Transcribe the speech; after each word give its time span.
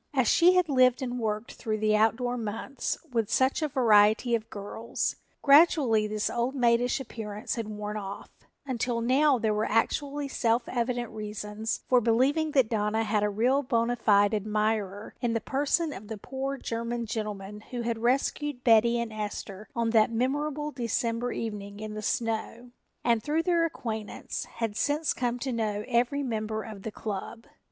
As 0.15 0.27
she 0.27 0.53
had 0.55 0.67
lived 0.67 1.03
and 1.03 1.19
worked 1.19 1.51
through 1.53 1.77
the 1.77 1.95
outdoor 1.95 2.35
months 2.35 2.97
with 3.11 3.29
such 3.29 3.61
a 3.61 3.67
variety 3.67 4.33
of 4.33 4.49
girls, 4.49 5.17
gradually 5.43 6.07
this 6.07 6.27
old 6.27 6.55
maidish 6.55 6.99
appearance 6.99 7.53
had 7.53 7.67
worn 7.67 7.97
off, 7.97 8.31
until 8.65 8.99
now 8.99 9.37
there 9.37 9.53
were 9.53 9.69
actually 9.69 10.27
self 10.27 10.63
evident 10.67 11.11
reasons 11.11 11.81
for 11.87 12.01
believing 12.01 12.49
that 12.53 12.67
Donna 12.67 13.03
had 13.03 13.21
a 13.21 13.29
real 13.29 13.61
bona 13.61 13.95
fide 13.95 14.33
admirer 14.33 15.13
in 15.21 15.33
the 15.33 15.39
person 15.39 15.93
of 15.93 16.07
the 16.07 16.17
poor 16.17 16.57
German 16.57 17.05
gentleman 17.05 17.61
who 17.69 17.81
had 17.83 17.99
rescued 17.99 18.63
Betty 18.63 18.99
and 18.99 19.13
Esther 19.13 19.69
on 19.75 19.91
that 19.91 20.09
memorable 20.09 20.71
December 20.71 21.31
evening 21.31 21.79
in 21.79 21.93
the 21.93 22.01
snow 22.01 22.71
and, 23.03 23.21
through 23.21 23.43
their 23.43 23.65
acquaintance, 23.65 24.45
had 24.45 24.75
since 24.75 25.13
come 25.13 25.37
to 25.37 25.53
know 25.53 25.83
every 25.87 26.23
member 26.23 26.63
of 26.63 26.81
the 26.81 26.91
club. 26.91 27.45